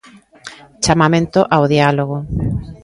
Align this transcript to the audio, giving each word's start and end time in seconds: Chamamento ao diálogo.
Chamamento 0.83 1.39
ao 1.55 1.63
diálogo. 1.73 2.17